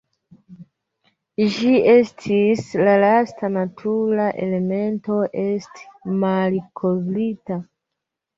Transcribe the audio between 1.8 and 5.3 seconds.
estis la lasta natura elemento